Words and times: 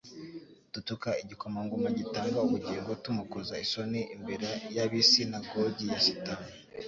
Dutuka 0.73 1.09
igikomangoma 1.23 1.87
gitanga 1.99 2.37
ubugingo, 2.45 2.89
tumukoza 3.03 3.53
isoni 3.65 4.01
imbere 4.15 4.47
y'ab'isinagogi 4.75 5.83
ya 5.91 5.99
Satani 6.05 6.47